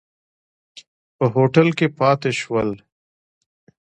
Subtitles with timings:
[1.17, 2.69] په هوټل کې پاتې شول.